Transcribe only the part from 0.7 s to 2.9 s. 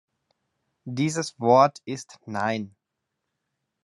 Dieses Wort ist "Nein".